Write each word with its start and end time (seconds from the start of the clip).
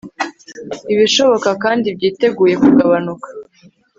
ibishoboka 0.93 1.49
kandi 1.63 1.87
byiteguye 1.97 2.55
kugabanuka 2.63 3.27